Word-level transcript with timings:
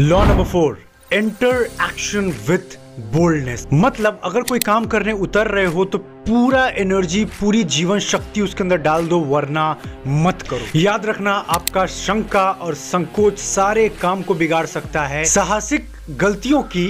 Law 0.00 0.22
number 0.24 0.44
four 0.44 0.78
enter 1.12 1.62
action 1.82 2.28
with 2.48 2.76
boldness 3.14 3.66
मतलब 3.72 4.20
अगर 4.24 4.42
कोई 4.42 4.58
काम 4.58 4.84
करने 4.86 5.12
उतर 5.12 5.46
रहे 5.46 5.64
हो 5.64 5.84
तो 5.84 5.98
पूरा 5.98 6.66
एनर्जी 6.78 7.24
पूरी 7.40 7.62
जीवन 7.64 7.98
शक्ति 7.98 8.40
उसके 8.40 8.62
अंदर 8.62 8.76
डाल 8.76 9.06
दो, 9.06 9.18
वरना 9.20 9.76
मत 10.06 10.42
करो। 10.42 10.78
याद 10.78 11.06
रखना, 11.06 11.32
आपका 11.32 11.86
शंका 11.86 12.50
और 12.50 12.74
संकोच 12.74 13.38
सारे 13.38 13.88
काम 14.02 14.22
को 14.22 14.34
बिगाड़ 14.34 14.64
सकता 14.66 15.04
है। 15.06 15.24
साहसिक 15.24 15.90
गलतियों 16.10 16.62
की 16.62 16.86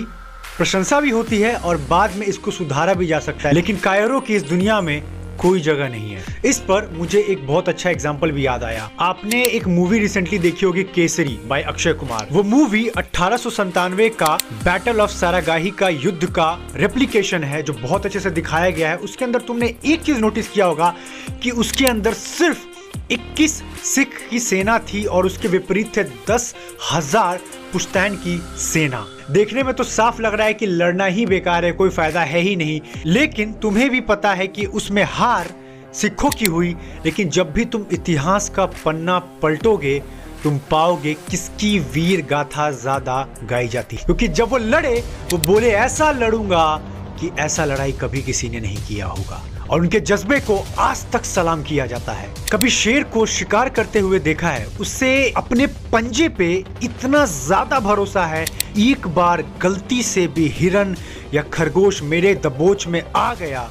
प्रशंसा 0.57 1.01
भी 1.01 1.11
होती 1.11 1.41
है 1.41 1.55
और 1.55 1.77
बाद 1.91 2.17
में 2.17 2.27
इसको 2.27 2.51
सुधारा 2.51 2.95
भी 2.95 3.07
जा 3.07 3.19
सकता 3.19 3.49
है। 3.49 3.55
लेकिन 3.55 3.77
कायरों 3.77 4.21
की 4.21 4.37
इस 4.37 4.43
दुनिया 4.43 4.81
में 4.81 5.03
कोई 5.41 5.61
जगह 5.61 5.89
नहीं 5.89 6.11
है। 6.11 6.23
इस 6.45 6.59
पर 6.61 6.89
मुझे 6.93 7.21
एक 7.23 7.47
बहुत 7.47 7.69
अच्छा 7.69 7.91
एग्ज़ाम्पल 7.91 8.33
भी 8.33 8.47
याद 8.47 8.65
आया। 8.65 8.91
आपने 9.01 9.45
एक 9.45 9.67
मूवी 9.69 9.99
रिसेंटली 9.99 10.39
देखी 10.39 10.67
होगी, 10.67 10.83
केसरी 10.85 11.39
बाय 11.47 11.63
अक्षय 11.63 11.93
कुमार। 11.93 12.29
वो 12.31 12.43
मूवी 12.43 12.87
अठारह 12.89 14.09
का 14.19 14.35
बैटल 14.65 15.01
ऑफ़ 15.01 15.11
सारागाही 15.11 15.71
का 15.71 15.89
युद्ध 15.89 16.27
का 16.27 16.53
रेप्लीकेशन 16.77 17.45
है, 17.45 17.63
जो 17.63 17.73
बहुत 17.73 18.07
अच्छे 18.07 18.21
से 18.21 18.31
दिखाया 18.31 18.71
गया 18.71 18.91
है। 18.91 18.97
उसके 18.99 19.25
अंदर 19.25 19.41
तुमने 19.41 19.75
एक 19.85 20.03
चीज़ 20.03 20.19
नोटिस 20.19 20.49
किया 20.49 20.67
होगा 20.67 20.95
कि 21.43 21.51
उसके 21.53 21.87
अंदर 21.87 22.15
सिर्फ़ 22.15 22.67
21 23.11 23.63
सिख 23.85 24.19
की 24.31 24.39
सेना 24.41 24.79
थी 24.85 25.05
और 25.05 25.27
उसके 25.27 25.49
विपरीत 25.49 25.97
थे 25.97 26.05
दस 26.29 26.55
हज़ार 26.93 27.41
पुश्तैन 27.73 28.15
की 28.17 28.37
सेना। 28.59 29.07
देखने 29.31 29.63
में 29.63 29.73
तो 29.75 29.85
साफ़ 29.85 30.21
लग 30.23 30.35
रहा 30.35 30.47
है 30.47 30.55
कि 30.55 30.67
लड़ना 30.67 31.05
ही 31.05 31.27
बेकार 31.27 31.65
है, 31.65 31.73
कोई 31.73 31.91
फ़ायदा 31.91 32.21
है 32.21 32.41
ही 32.41 32.55
नहीं। 32.57 32.81
लेकिन 33.07 33.53
तुम्हें 33.53 33.91
भी 33.91 34.01
पता 34.01 34.33
है 34.33 34.47
कि 34.47 34.67
उसमें 34.67 35.03
हार 35.09 35.55
सिखों 35.95 36.31
की 36.31 36.45
हुई। 36.45 36.77
लेकिन 37.05 37.29
जब 37.29 37.53
भी 37.53 37.65
तुम 37.65 37.85
इतिहास 37.93 38.49
का 38.49 38.67
पन्ना 38.67 39.19
पलटोगे, 39.43 40.03
तुम 40.43 40.59
पाओगे 40.71 41.15
किसकी 41.31 41.79
वीर 41.95 42.27
गाथा 42.27 42.71
ज़्यादा 42.71 43.27
गाई 43.45 43.69
जाती। 43.69 43.97
क्योंकि 43.97 44.29
जब 44.29 44.49
वो 44.49 44.59
लड़े, 44.59 45.03
वो 45.33 45.39
बोले, 45.39 45.71
ऐसा 45.71 46.11
लड़ूँगा 46.11 46.81
कि 47.21 47.31
ऐसा 47.41 47.65
लड़ाई 47.65 47.93
कभी 48.01 48.23
किसी 48.23 48.49
ने 48.49 48.61
नहीं 48.61 48.77
किया 48.89 49.07
होगा। 49.07 49.43
और 49.71 49.81
उनके 49.81 50.01
जज्बे 50.03 50.39
को 50.41 50.57
आज 50.81 51.05
तक 51.13 51.25
सलाम 51.25 51.63
किया 51.63 51.87
जाता 51.87 52.13
है। 52.13 52.29
कभी 52.53 52.71
शेर 52.71 53.03
को 53.07 53.25
शिकार 53.29 53.69
करते 53.71 53.99
हुए 53.99 54.19
देखा 54.21 54.49
है 54.49 54.67
उससे 54.81 55.11
अपने 55.37 55.67
पंजे 55.93 56.29
पे 56.31 56.53
इतना 56.85 57.25
ज़्यादा 57.27 57.81
भरोसा 57.81 58.25
है, 58.27 58.45
एक 58.79 59.07
बार 59.09 59.45
गलती 59.63 60.03
से 60.03 60.27
भी 60.29 60.49
हिरन 60.51 60.97
या 61.35 61.43
खरगोश 61.53 62.03
मेरे 62.05 62.35
दबोच 62.37 62.87
में 62.87 63.03
आ 63.07 63.33
गया, 63.35 63.69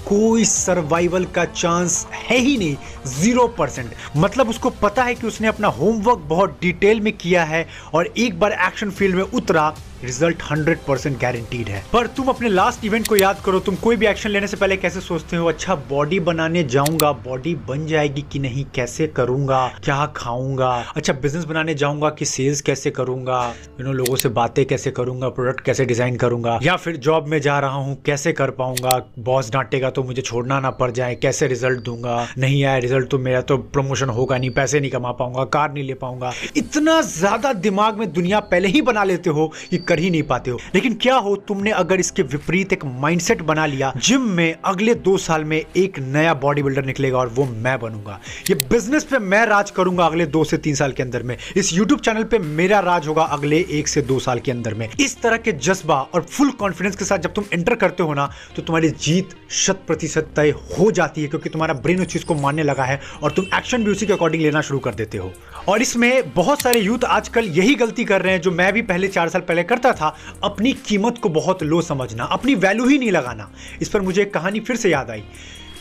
कोई 0.00 0.44
सर्वाइवल 0.44 1.24
का 1.34 1.44
चांस 1.44 2.06
है 2.12 2.38
ही 2.38 2.56
नहीं 2.58 2.76
ज़ीरो 3.10 3.46
परसेंट 3.58 3.90
मतलब 4.16 4.48
उसको 4.48 4.70
पता 4.82 5.02
है 5.04 5.14
कि 5.14 5.26
उसने 5.26 5.48
अपना 5.48 5.68
होमवर्क 5.70 6.18
बहुत 6.28 6.58
डिटेल 6.62 7.00
में 7.00 7.12
किया 7.14 7.44
है 7.44 7.66
और 7.94 8.12
एक 8.18 8.38
बार 8.40 8.52
एक्शन 8.66 8.90
फ़ील्ड 8.90 9.16
में 9.16 9.22
उतरा 9.24 9.68
रिज़ल्ट 10.04 10.42
100 10.42 10.76
परसेंट 10.86 11.18
गारंटीड 11.20 11.68
है। 11.68 11.82
पर 11.92 12.06
तुम 12.16 12.28
अपने 12.28 12.48
लास्ट 12.48 12.84
इवेंट 12.84 13.08
को 13.08 13.16
याद 13.16 13.40
करो, 13.44 13.60
तुम 13.60 13.74
कोई 13.76 13.96
भी 13.96 14.06
एक्शन 14.06 14.30
लेने 14.30 14.46
से 14.46 14.56
पहले 14.56 14.76
कैसे 14.76 15.00
सोचते 15.00 15.36
हो 15.36 15.46
अच्छा 15.48 15.74
बॉडी 15.90 16.20
बनाने 16.20 16.62
जाऊँगा 16.66 17.10
बॉडी 17.24 17.54
बन 17.68 17.86
जाएगी 17.86 18.24
कि 18.32 18.38
नहीं, 18.38 18.64
कैसे 18.74 19.06
करूँगा, 19.08 19.66
क्या 19.84 20.06
खाऊँगा 20.16 20.70
अच्छा 20.96 21.12
बिज़नेस 21.12 21.44
बनाने 21.44 21.74
जाऊँगा 21.74 22.10
कि 22.10 22.24
सेल्स 22.24 22.60
कैसे 22.60 22.90
करूँगा 22.90 23.42
यू 23.80 23.86
नो 23.86 23.92
लोगों 23.92 24.16
से 24.16 24.28
बातें 24.30 24.64
कैसे 24.66 24.90
करूँगा 24.90 25.28
प्रोडक्ट 25.30 25.60
कैसे 25.64 25.84
डिज़ाइन 25.84 26.16
करूँगा, 26.16 26.58
या 26.62 26.76
फिर 26.76 26.96
जॉब 26.98 27.26
में 27.28 27.40
जा 27.40 27.58
रहा 27.58 27.76
हूँ, 27.76 27.96
कैसे 28.06 28.32
कर 28.32 28.50
पाऊँगा 28.52 28.98
बॉस 29.20 29.50
डांटेगा 29.52 29.90
तो 29.90 30.02
मुझे 30.02 30.22
छोड़ना 30.22 30.60
ना 30.60 30.70
पड़ 30.72 30.90
जाए, 30.90 31.14
कैसे 31.16 31.46
रिज़ल्ट 31.46 31.82
दूँगा, 31.84 32.26
नहीं 32.38 32.64
आया 32.64 32.78
रिज़ल्ट 32.78 33.08
तो 33.10 33.18
मेरा 33.18 33.40
तो 33.42 33.56
प्रमोशन 33.58 34.08
होगा 34.10 34.38
नहीं, 34.38 34.50
पैसे 34.52 34.80
नहीं 34.80 34.90
कमा 34.90 35.12
पाऊँगा, 35.12 35.44
कार 35.46 35.72
नहीं 35.72 35.84
ले 35.84 35.94
पाऊँगा। 35.96 36.32
इतना 36.56 37.00
ज़्यादा 37.02 37.52
दिमाग 37.60 37.98
में 37.98 38.12
दुनिया 38.12 38.40
पहले 38.42 38.68
ही 38.68 38.82
बना 38.82 39.04
लेते 39.04 39.30
हो 39.30 39.46
कि 39.70 39.78
कर 39.90 39.98
ही 39.98 40.10
नहीं 40.10 40.22
पाते 40.24 40.50
हो। 40.50 40.58
लेकिन 40.74 40.94
क्या 41.02 41.14
हो, 41.16 41.36
तुमने 41.38 41.70
अगर 41.72 42.00
इसके 42.00 42.22
विपरीत 42.24 42.72
एक 42.72 42.84
माइंडसेट 43.00 43.42
बना 43.44 43.66
लिया 43.66 43.92
जिम 43.98 44.28
में 44.30 44.56
अगले 44.64 44.94
दो 44.96 45.16
साल 45.18 45.44
में 45.44 45.56
एक 45.58 45.98
नया 46.00 46.34
बॉडी 46.36 46.62
बिल्डर 46.62 46.84
निकलेगा 46.84 47.18
और 47.18 47.28
वो 47.30 47.44
मैं 47.46 47.78
बनूँगा। 47.80 48.18
ये 48.50 48.54
बिज़नेस 48.70 49.04
पे 49.04 49.18
मैं 49.20 49.44
राज 49.46 49.70
करूँगा 49.70 50.06
अगले 50.06 50.26
दो 50.28 50.44
से 50.44 50.56
तीन 50.58 50.74
साल 50.74 50.92
के 50.92 51.02
अंदर 51.02 51.22
में। 51.22 51.36
इस 51.56 51.72
यूट्यूब 51.72 52.00
चैनल 52.00 52.24
पे 52.24 52.38
मेरा 52.38 52.80
राज 52.82 53.06
होगा 53.08 53.22
अगले 53.30 53.64
एक 53.70 53.88
से 53.88 54.02
दो 54.02 54.18
साल 54.18 54.38
के 54.38 54.50
अंदर 54.50 54.74
में। 54.74 54.88
इस 54.90 55.20
तरह 55.22 55.36
के 55.38 55.52
जज्बा 55.54 56.00
और 56.04 56.22
फुल 56.22 56.50
कॉन्फिडेंस 56.60 56.96
के 56.96 57.04
साथ 57.04 57.18
जब 57.18 57.32
तुम 57.34 57.44
एंटर 57.52 57.74
करते 57.76 58.02
हो 58.02 58.14
ना 58.14 58.28
तो 58.56 58.62
तुम्हारी 58.62 58.88
जीत 59.00 59.34
शत 59.50 59.82
प्रतिशत 59.86 60.28
तय 60.36 60.50
हो 60.78 60.90
जाती 60.90 61.22
है, 61.22 61.28
क्योंकि 61.28 61.48
तुम्हारा 61.48 61.74
ब्रेन 61.76 62.00
उस 62.00 62.06
चीज़ 62.06 62.24
को 62.24 62.34
मानने 62.36 62.62
लगा 62.62 62.84
है 62.84 63.00
और 63.22 63.30
तुम 63.30 63.44
एक्शन 63.54 63.84
भी 63.84 63.90
उसी 63.90 64.06
के 64.06 64.12
अकॉर्डिंग 64.12 64.42
लेना 64.42 64.60
शुरू 64.62 64.78
कर 64.78 64.94
देते 64.94 65.18
हो। 65.18 65.32
और 65.68 65.82
इसमें 65.82 66.32
बहुत 66.34 66.62
सारे 66.62 66.80
यूथ 66.80 67.04
आजकल 67.06 67.48
यही 67.50 67.74
गलती 67.76 68.04
कर 68.04 68.22
रहे 68.22 68.32
हैं, 68.32 68.40
जो 68.40 68.50
मैं 68.50 68.72
भी 68.72 68.82
पहले 68.84 69.08
चार 69.08 69.28
साल 69.28 69.40
पहले 69.42 69.62
करता 69.80 69.92
था, 70.00 70.16
अपनी 70.44 70.72
कीमत 70.86 71.18
को 71.18 71.28
बहुत 71.30 71.62
लो 71.62 71.80
समझना, 71.82 72.24
अपनी 72.24 72.54
वैल्यू 72.56 72.86
ही 72.86 72.98
नहीं 72.98 73.10
लगाना। 73.12 73.50
इस 73.82 73.88
पर 73.88 74.00
मुझे 74.00 74.22
एक 74.22 74.32
कहानी 74.34 74.60
फिर 74.60 74.76
से 74.76 74.90
याद 74.90 75.10
आई। 75.10 75.24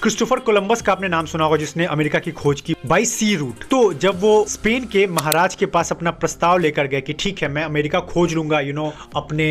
क्रिस्टोफर 0.01 0.39
कोलंबस 0.39 0.81
का 0.81 0.91
आपने 0.91 1.07
नाम 1.07 1.25
सुना 1.25 1.43
होगा, 1.43 1.57
जिसने 1.57 1.85
अमेरिका 1.85 2.19
की 2.19 2.31
खोज 2.31 2.61
की 2.61 2.75
बाई 2.85 3.05
सी 3.05 3.35
रूट 3.35 3.63
तो 3.71 3.81
जब 3.93 4.19
वो 4.21 4.45
स्पेन 4.49 4.85
के 4.85 5.05
महाराज 5.07 5.55
के 5.55 5.65
पास 5.65 5.91
अपना 5.91 6.11
प्रस्ताव 6.13 6.57
लेकर 6.57 6.88
गए 6.88 7.01
कि 7.01 7.13
ठीक 7.13 7.41
है, 7.41 7.49
मैं 7.49 7.63
अमेरिका 7.63 7.99
खोज 8.01 8.33
लूँगा 8.33 8.59
यू 8.59 8.73
नो 8.73 8.91
अपने 9.15 9.49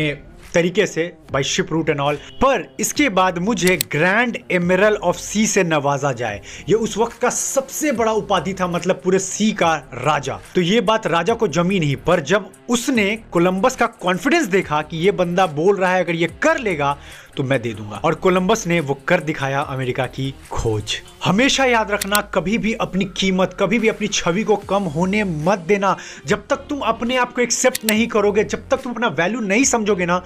तरीके 0.53 0.85
से 0.85 1.03
by 1.31 1.43
ship 1.43 1.71
route 1.71 1.89
and 1.89 1.99
all 1.99 2.15
पर 2.41 2.67
इसके 2.79 3.09
बाद 3.11 3.37
मुझे 3.39 3.75
ग्रैंड 3.91 4.37
एमरल 4.51 4.95
ऑफ़ 4.95 5.17
सी 5.17 5.45
से 5.47 5.63
नवाजा 5.63 6.11
जाए। 6.13 6.41
ये 6.69 6.75
उस 6.75 6.97
वक्त 6.97 7.19
का 7.21 7.29
सबसे 7.29 7.91
बड़ा 7.91 8.11
उपाधि 8.13 8.53
था 8.53 8.67
मतलब 8.67 9.01
पूरे 9.03 9.19
सी 9.19 9.51
का 9.53 9.73
राजा। 9.95 10.39
तो 10.55 10.61
ये 10.61 10.81
बात 10.81 11.07
राजा 11.07 11.33
को 11.33 11.47
जमी 11.49 11.79
नहीं, 11.79 11.95
पर 11.97 12.19
जब 12.21 12.49
उसने 12.69 13.15
कोलंबस 13.31 13.75
का 13.75 13.85
कॉन्फिडेंस 14.01 14.45
देखा 14.47 14.81
कि 14.81 14.97
ये 14.97 15.11
बंदा 15.13 15.45
बोल 15.47 15.75
रहा 15.75 15.93
है, 15.93 16.03
अगर 16.03 16.15
ये 16.15 16.27
कर 16.41 16.59
लेगा 16.59 16.97
तो 17.37 17.43
मैं 17.43 17.61
दे 17.61 17.73
दूँगा। 17.73 17.95
और 17.95 18.15
कोलंबस 18.15 18.67
ने 18.67 18.79
वो 18.79 18.93
कर 19.07 19.19
दिखाया 19.19 19.61
अमेरिका 19.61 20.05
की 20.05 20.33
खोज। 20.51 20.95
हमेशा 21.25 21.65
याद 21.65 21.91
रखना, 21.91 22.21
कभी 22.21 22.57
भी 22.57 22.73
अपनी 22.73 23.05
कीमत, 23.17 23.57
कभी 23.59 23.79
भी 23.79 23.87
अपनी 23.87 24.07
छवि 24.07 24.43
को 24.43 24.55
कम 24.55 24.83
होने 24.83 25.23
मत 25.23 25.59
देना। 25.59 25.95
जब 26.25 26.47
तक 26.47 26.65
तुम 26.69 26.79
अपने 26.79 27.17
आप 27.17 27.33
को 27.33 27.41
एक्सेप्ट 27.41 27.85
नहीं 27.85 28.07
करोगे, 28.07 28.43
जब 28.43 28.69
तक 28.69 28.77
तुम 28.77 28.93
अपना 28.93 29.07
वैल्यू 29.07 29.39
नहीं 29.39 29.63
समझोगे 29.63 30.05
ना 30.05 30.23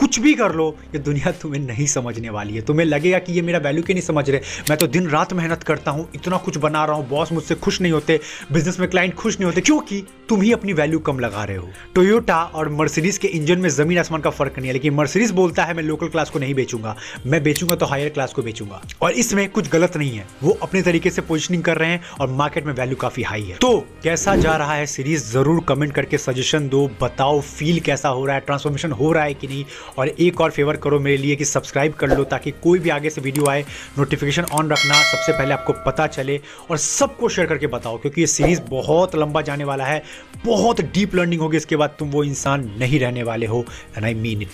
कुछ 0.00 0.18
भी 0.18 0.34
कर 0.34 0.52
लो, 0.52 0.68
ये 0.94 0.98
दुनिया 1.00 1.30
तुम्हें 1.32 1.60
नहीं 1.62 1.86
समझने 1.86 2.30
वाली 2.30 2.54
है। 2.54 2.60
तुम्हें 2.62 2.86
लगेगा 2.86 3.18
कि 3.18 3.32
ये 3.32 3.42
मेरा 3.42 3.58
वैल्यू 3.58 3.82
क्यों 3.82 3.94
नहीं 3.94 4.04
समझ 4.04 4.28
रहे? 4.30 4.40
मैं 4.70 4.78
तो 4.78 4.86
दिन 4.86 5.08
रात 5.08 5.32
मेहनत 5.32 5.62
करता 5.62 5.90
हूँ, 5.90 6.08
इतना 6.14 6.36
कुछ 6.38 6.56
बना 6.58 6.84
रहा 6.84 6.96
हूँ 6.96 7.08
बॉस 7.08 7.32
मुझसे 7.32 7.54
खुश 7.56 7.80
नहीं 7.80 7.92
होते 7.92 8.18
बिज़नेस 8.52 8.78
में 8.80 8.88
क्लाइंट 8.90 9.14
खुश 9.14 9.38
नहीं 9.38 9.46
होते, 9.46 9.60
क्योंकि 9.60 10.02
तुम 10.28 10.42
ही 10.42 10.52
अपनी 10.52 10.72
वैल्यू 10.72 10.98
कम 11.00 11.18
लगा 11.18 11.44
रहे 11.44 11.56
हो। 11.56 11.68
टोयोटा 11.94 12.42
और 12.44 12.68
मर्सिडीज 12.70 13.18
के 13.18 13.28
इंजन 13.28 13.58
में 13.58 13.68
ज़मीन 13.68 13.98
आसमान 13.98 14.20
का 14.20 14.30
फ़र्क 14.30 14.58
नहीं 14.58 14.66
है, 14.66 14.72
लेकिन 14.72 14.94
मर्सिडीज 14.94 15.30
बोलता 15.30 15.64
है, 15.64 15.74
मैं 15.74 15.82
लोकल 15.82 16.08
क्लास 16.08 16.30
को 16.30 16.38
नहीं 16.38 16.54
बेचूँगा, 16.54 16.96
मैं 17.26 17.42
बेचूँगा 17.42 17.76
तो 17.76 17.86
हायर 17.86 18.08
क्लास 18.08 18.32
को 18.32 18.42
बेचूँगा। 18.42 18.80
और 19.02 19.12
इसमें 19.12 19.48
कुछ 19.50 19.70
गलत 19.70 19.96
नहीं 19.96 20.10
है, 20.10 20.26
वो 20.42 20.58
अपने 20.62 20.82
तरीके 20.82 21.10
से 21.10 21.22
पोजिशनिंग 21.22 21.62
कर 21.62 21.78
रहे 21.78 21.90
हैं 21.90 22.02
और 22.20 22.28
मार्केट 22.32 22.66
में 22.66 22.72
वैल्यू 22.72 22.96
काफ़ी 22.96 23.22
हाई 23.22 23.42
है। 23.42 23.56
तो 23.58 23.78
कैसा 24.02 24.36
जा 24.36 24.56
रहा 24.56 24.74
है 24.74 24.86
सीरीज़ 24.86 25.30
ज़रूर 25.32 25.64
कमेंट 25.68 25.92
करके 25.92 26.18
सजेशन 26.18 26.68
दो, 26.68 26.86
बताओ 27.02 27.40
फील 27.40 27.80
कैसा 27.80 28.08
हो 28.08 28.24
रहा 28.26 28.36
है 28.36 28.40
ट्रांसफॉर्मेशन 28.40 28.92
हो 28.92 29.12
रहा 29.12 29.24
है 29.24 29.34
कि 29.34 29.46
नहीं? 29.46 29.64
और 29.98 30.08
एक 30.08 30.40
और 30.40 30.50
फेवर 30.50 30.76
करो 30.76 30.98
मेरे 31.00 31.16
लिए 31.16 31.36
कि 31.36 31.44
सब्सक्राइब 31.44 31.92
कर 31.92 32.08
लो 32.08 32.24
ताकि 32.26 32.50
कोई 32.62 32.78
भी 32.78 32.90
आगे 32.90 33.10
से 33.10 33.20
वीडियो 33.20 33.46
आए 33.46 33.64
नोटिफिकेशन 33.98 34.42
ऑन 34.42 34.70
रखना, 34.70 35.02
सबसे 35.02 35.32
पहले 35.32 35.52
आपको 35.52 35.72
पता 35.86 36.06
चले 36.06 36.40
और 36.70 36.76
सबको 36.78 37.28
शेयर 37.28 37.48
करके 37.48 37.66
बताओ, 37.66 37.98
क्योंकि 37.98 38.20
ये 38.20 38.26
सीरीज़ 38.26 38.60
बहुत 38.70 39.16
लंबा 39.16 39.42
जाने 39.42 39.64
वाला 39.64 39.84
है, 39.84 40.02
बहुत 40.44 40.80
डीप 40.82 41.14
लर्निंग 41.14 41.40
होगी, 41.40 41.56
इसके 41.56 41.76
बाद 41.76 41.94
तुम 41.98 42.10
वो 42.10 42.24
इंसान 42.24 42.70
नहीं 42.78 43.00
रहने 43.00 43.22
वाले 43.22 43.46
हो 43.46 43.64
एंड 43.96 44.04
आई 44.04 44.14
मीन 44.16 44.42
इट 44.42 44.50